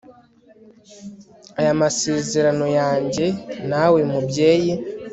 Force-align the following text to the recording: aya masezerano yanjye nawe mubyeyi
aya 1.59 1.71
masezerano 1.81 2.65
yanjye 2.79 3.25
nawe 3.69 3.99
mubyeyi 4.11 4.73